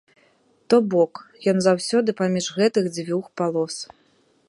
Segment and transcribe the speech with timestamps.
[0.73, 1.13] То бок,
[1.53, 3.75] ён заўсёды паміж гэтых дзвюх палос.